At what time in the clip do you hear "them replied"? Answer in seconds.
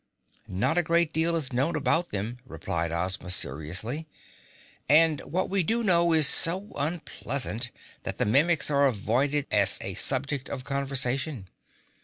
2.09-2.91